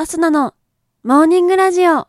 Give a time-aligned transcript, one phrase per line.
[0.00, 0.54] アスナの
[1.04, 2.08] モーニングラジオ。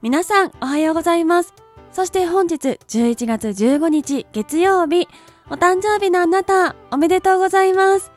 [0.00, 1.52] 皆さん、おはようございます。
[1.92, 5.06] そして本日、11月15日、月曜日、
[5.50, 8.12] お誕生日のあなた、おめでとうございます。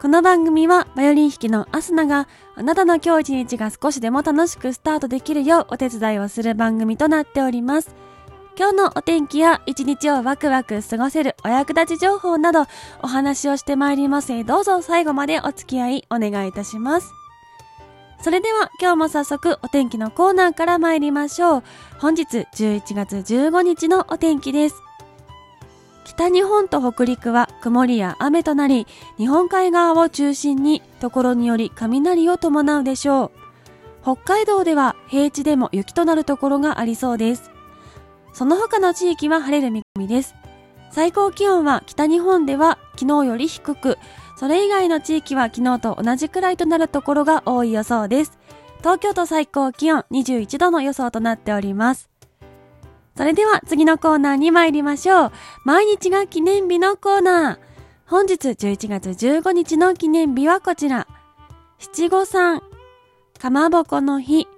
[0.00, 7.94] この番組は、バイオリン弾きのアスナが、あなたの今日一日が少しでも楽しくスタートできるようお手伝いをする番組となっております。
[8.56, 12.66] 今日のお天気や一日をワクワク過ごせるお役立ち情報など
[13.02, 17.12] お話をしてまいりますどうぞ最後までお付き合いお願いいたします。
[18.22, 21.62] それでは今日も早速お天気のコーナーから参りましょう。
[21.98, 24.76] 本日11月15日のお天気です。
[26.20, 33.30] 北日本と北陸は曇りや雨となり、日本海側を中心にところにより雷を伴うでしょう。
[34.02, 37.50] 北海道では平地でも雪となるところがありそうです。
[38.34, 40.34] その他の地域は晴れる見込みです。
[40.90, 43.96] 最高気温は北日本では昨日より低く、
[44.36, 48.38] それ以外の地域は昨日と同じくらいとなるところが多い予想です。
[48.80, 52.09] 東京都最高気温21度の予想となっております。
[53.20, 55.32] それでは次のコーナーに参りましょう。
[55.66, 57.58] 毎日が記念日のコーナー。
[58.06, 61.06] 本日11月15日の記念日はこちら。
[61.78, 62.62] 七五三、
[63.38, 64.48] かまぼこの日、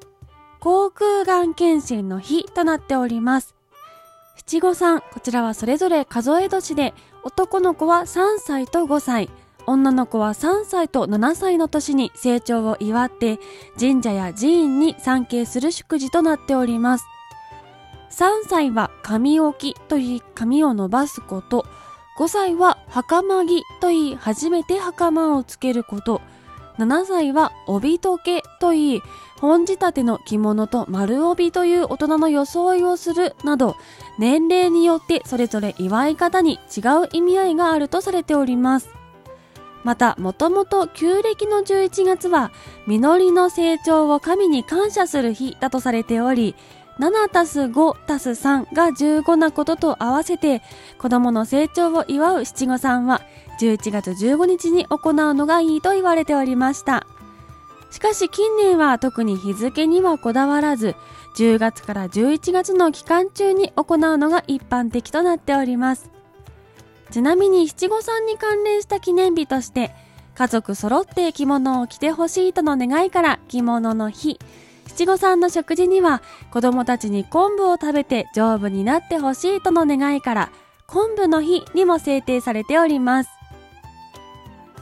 [0.61, 3.57] 航空がん検診の日となっております。
[4.37, 9.29] 七五三、こちらはそれぞれ数え年で、男の子は3歳と5歳、
[9.67, 13.41] 女の子は3歳と7歳の年に成長を祝って、
[13.77, 17.12] 神社や寺院に参詣する祝辞となっております。
[18.13, 21.65] 3歳は髪置きといい髪を伸ばすこと、
[22.19, 26.21] 5歳は袴着といい初めて袴をつけること、
[26.79, 29.03] 7歳は帯時計といい
[29.41, 33.77] 本仕立ての着物と丸帯という大人の装いをするなど、
[34.19, 38.91] 年齢によってそれぞれ祝い方に違う意味合いがあるとされております。
[39.85, 42.53] また、もともと旧暦の11月は、
[42.87, 46.55] 実りの成長を神に感謝する日だとされており、
[46.99, 50.63] 7たす5たす3が15なことと合わせて、
[50.99, 53.23] 子供の成長を祝う七五三は、
[53.61, 57.07] 11月15日に行うのがいいと言われておりました。
[57.91, 60.95] しかし近年は特に日付にはこだわらず、
[61.37, 66.11] 10月から11月の期間中に行うのが一般的となっております。
[67.11, 69.95] ちなみに七五三に関連した記念日として、
[70.35, 74.39] 家族揃って着物を着てほしいとの願いから着物の日、
[74.87, 80.53] 七五三の食事には子供たちに昆布を食べて丈夫になってほしいとの願いから、
[80.87, 83.31] 昆布の日にも制定されております。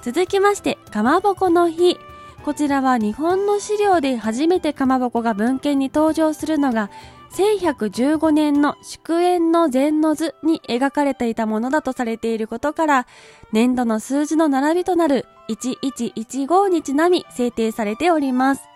[0.02, 1.98] 続きまして、かまぼこの日。
[2.44, 6.90] こちらは日本の資料で初めてかまぼこが文献に登場するのが
[7.32, 13.06] 1115年の祝宴の禅の図に描かれていたものだとされていることから
[13.52, 18.69] 年度の数字の並びとなる1115にちなみ制定されております。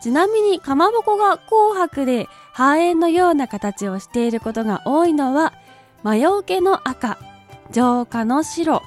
[0.00, 5.52] ちなみにかまぼこが紅白で半円のような形をしていることが多いのは
[6.02, 7.18] 魔除けの赤、
[7.72, 8.82] 浄化の白、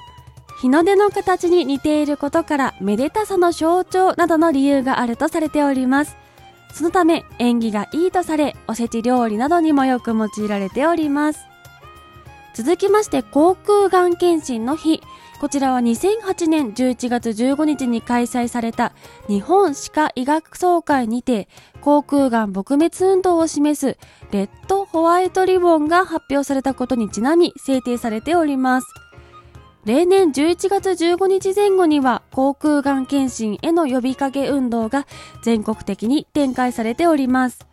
[0.60, 6.16] 日の出の形に似ていることからめでたさの象徴などの理由があるとされております。
[6.72, 11.40] そのため縁起がいいとされおせち料理などにもよく用いられております。
[12.54, 15.02] 続きまして航空がん検診の日。
[15.42, 18.92] こちらは2008年11月15日に開催された
[19.26, 21.48] 日本歯科医学総会にて
[21.80, 23.98] 航空がん撲滅運動を示す
[24.30, 28.86] レッドホワイトリボンが発表されたことにちなみ制定されております。
[29.84, 35.08] 例年11月15日前後には航空がん検診への呼びかけ運動が
[35.42, 37.66] 全国的に展開されております。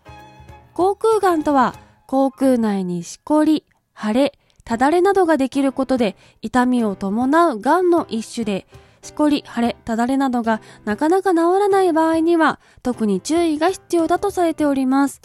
[0.73, 1.75] 航空がんとは
[2.07, 3.63] 航空内にしこり、
[3.95, 4.38] 腫れ、
[4.69, 8.67] ただれなどができることで痛みを伴うがんの一種で、
[9.01, 15.21] しこり、腫れ、ただれなどがなかなか治らない場合には特に注意が必要だとされております。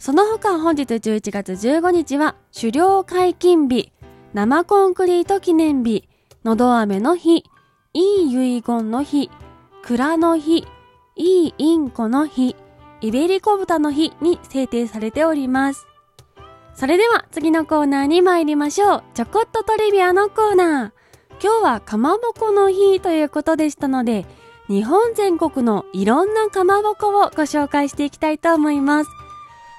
[0.00, 3.92] その他本日11月15日は狩猟解禁日、
[4.32, 6.08] 生コンクリート記念日、
[6.44, 7.44] のど飴の日、
[7.92, 9.30] いい遺言の日、
[9.84, 10.66] 蔵の日、
[11.14, 12.56] いいインコの日、
[13.00, 15.86] イベリコ豚の日に制定されております。
[16.74, 19.02] それでは次のコーナーに参りましょう。
[19.14, 20.92] ちょこっとトリビアのコーナー。
[21.40, 24.26] 今日はかまぼこの日ということでしたので、
[24.66, 29.10] 日本全国のいろんなかまぼこをご紹介していきたいと思います。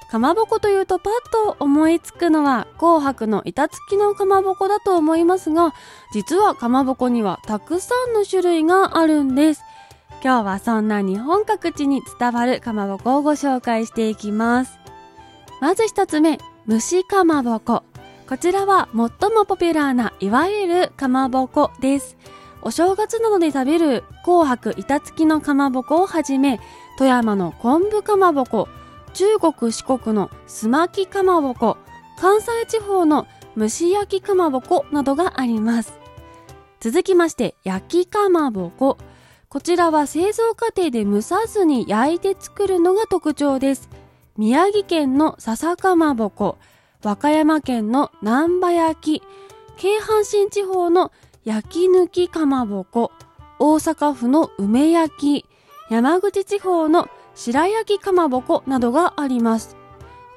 [0.10, 5.74] かまぼこというとパッと思いつくのは紅白の板付きのかまぼこだと思いますが、
[6.14, 9.62] 実はかまぼこにはたくさんの種類があるんです。
[10.24, 14.80] 今日はそんな日本各地に伝わるかまぼこをご紹介していきます。
[15.60, 17.84] まず一つ目、蒸しかまぼこ。
[18.28, 22.18] こちらは最もポピュラーないわゆるかまぼこです。
[22.64, 26.60] お正月などで食べる紅白板付きのかまぼこをはじめ、
[26.98, 28.68] 富山の昆布かまぼこ、
[29.14, 31.78] 中国四国のすまきかまぼこ、
[32.20, 35.94] 関西地方の蒸し焼きかまぼこなどがあります。
[36.80, 38.98] 続きまして、焼きかまぼこ。
[39.50, 43.88] こちらは製造過程で蒸さずに焼いて作るのが特徴です。
[44.38, 46.58] 宮城県の笹かまぼこ、
[47.02, 49.24] 和歌山県の南波焼き、
[49.78, 51.14] 京阪神地方の
[51.46, 53.12] 焼き抜きかまぼこ、
[53.60, 55.46] 大阪府の梅焼き、
[55.90, 59.78] 山口地方の白焼きかまぼこなどがあります。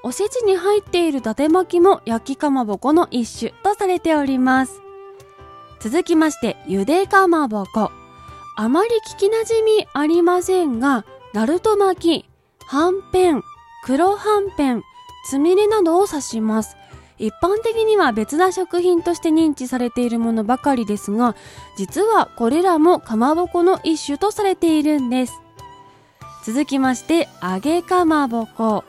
[0.04, 4.80] おせちに入っている伊達巻きも焼きかまぼこの一種とされております。
[5.80, 7.90] 続きまして、ゆでかまぼこ。
[8.56, 12.30] あまり聞きなじみありませんが、ナルト巻き、
[12.66, 13.42] はんぺん、
[13.84, 14.82] 黒はんぺん、
[15.28, 16.76] つみれなどを指します。
[17.19, 21.34] 一般的には別な食品として認知されているものばかりですが、
[21.76, 25.40] 実はこれらもかまぼこの一種とされているんです。
[26.44, 28.84] 続きまして、揚げかまぼこ。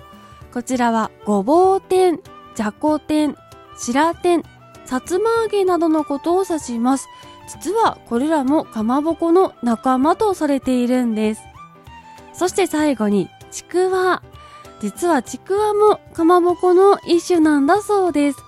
[0.54, 2.20] こちらはごぼう天、
[2.56, 3.36] じゃこ天、
[3.78, 4.44] 白天、
[4.86, 7.08] さつま揚げなどのことを指します。
[7.48, 11.42] 実はこれらもかまぼこの仲間とされているんです。
[12.34, 14.22] そして最後に、ちくわ。
[14.82, 18.40] 実はちくわもかまぼこの一種なんだそうです。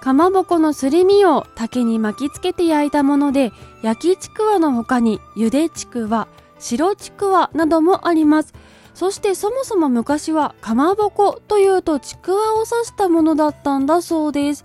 [0.00, 3.52] かまぼこのすり身を竹に巻きつけて焼いたもので、
[3.82, 6.28] 焼きちくわの他にゆでちくわ、
[6.58, 8.52] 白ちくわなどもあります。
[8.94, 14.64] そしてそもそも昔はかまぼこというとちくわを指したものだったんだそうです。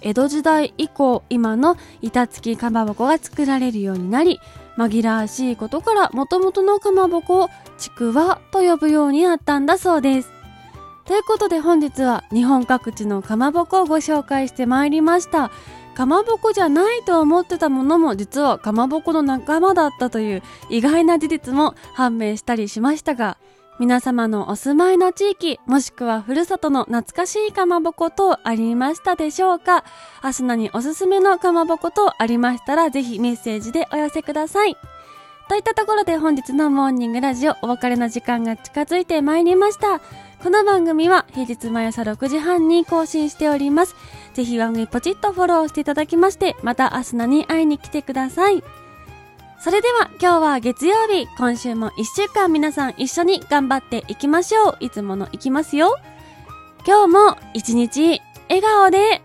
[0.00, 4.40] 江戸時代以降、今の板付きかまぼこが作られるようになり、
[4.78, 10.35] 紛らわしいことから元々のかまぼこをちくわと呼ぶようになったんだそうです。
[11.06, 15.50] ということで本日は日本各地のかまぼこをご紹介してまいりました。
[15.94, 23.38] かまぼこじゃないと思ってたものも実はかまぼこの仲間だったという意外な事実も判明したりしましたが、
[23.78, 29.84] 皆様のお住まいの地域、もしくはふるさとの懐かしいかまぼことありましたでしょうか？
[30.22, 34.76] アスナにおすすめのかまぼことありましたらぜひメッセージでお寄せください。
[35.48, 40.00] といったところで本日のモーニングラジオお別れの時間が近づいてまいりました。
[40.42, 43.96] この番組は平日毎朝6時半に更新しております。
[44.34, 48.62] ぜひ番組ポチッとフォローしていただきまして、またアスナに会いに来てください。
[49.58, 54.76] それでは今日は月曜日、今週も1週間皆さん一緒に頑張っていきましょう。
[54.80, 55.96] いつものいきますよ。
[56.86, 59.22] 今日も一日笑顔で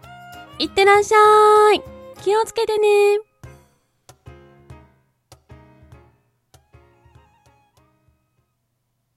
[0.58, 1.82] いってらっしゃい。
[2.24, 3.31] 気をつけてね。